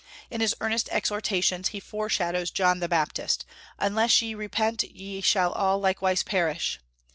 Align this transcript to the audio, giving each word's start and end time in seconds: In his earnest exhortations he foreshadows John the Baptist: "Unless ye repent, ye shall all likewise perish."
In 0.31 0.41
his 0.41 0.55
earnest 0.61 0.89
exhortations 0.91 1.67
he 1.67 1.79
foreshadows 1.79 2.49
John 2.49 2.79
the 2.79 2.87
Baptist: 2.89 3.45
"Unless 3.77 4.19
ye 4.23 4.33
repent, 4.33 4.81
ye 4.81 5.21
shall 5.21 5.51
all 5.51 5.77
likewise 5.77 6.23
perish." 6.23 6.79